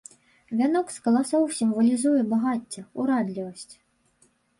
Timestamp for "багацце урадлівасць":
2.31-3.75